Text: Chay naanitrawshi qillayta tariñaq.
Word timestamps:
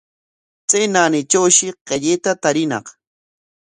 Chay 0.69 0.85
naanitrawshi 0.93 1.67
qillayta 1.87 2.31
tariñaq. 2.43 2.85